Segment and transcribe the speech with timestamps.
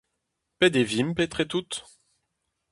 [0.57, 1.73] Pet e vimp etre tout?